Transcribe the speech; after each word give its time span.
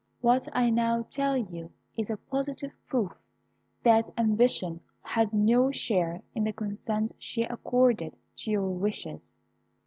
"What 0.19 0.47
I 0.53 0.71
now 0.71 1.03
tell 1.11 1.37
you 1.37 1.71
is 1.95 2.09
a 2.09 2.17
positive 2.17 2.71
proof 2.87 3.11
that 3.83 4.09
ambition 4.17 4.81
had 5.03 5.31
no 5.31 5.69
share 5.71 6.23
in 6.33 6.43
the 6.43 6.53
consent 6.53 7.11
she 7.19 7.43
accorded 7.43 8.15
to 8.37 8.49
your 8.49 8.67
wishes. 8.69 9.37